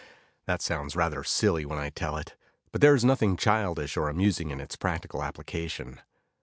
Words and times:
That 0.47 0.63
sounds 0.63 0.95
rather 0.95 1.23
silly 1.23 1.63
when 1.63 1.77
I 1.77 1.91
tell 1.91 2.17
it, 2.17 2.35
but 2.71 2.81
there 2.81 2.95
is 2.95 3.05
nothing 3.05 3.37
childish 3.37 3.95
or 3.95 4.09
amusing 4.09 4.49
in 4.49 4.59
its 4.59 4.75
practical 4.75 5.21
application. 5.23 6.01